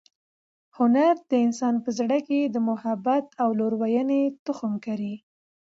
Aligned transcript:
هنر 0.77 1.13
د 1.29 1.31
انسان 1.45 1.75
په 1.83 1.89
زړه 1.99 2.17
کې 2.27 2.39
د 2.45 2.55
محبت 2.69 3.25
او 3.41 3.49
لورینې 3.59 4.21
تخم 4.45 4.73
کري. 4.85 5.13